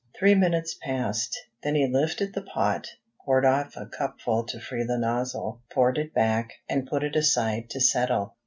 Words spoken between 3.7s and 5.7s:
a cupful to free the nozzle,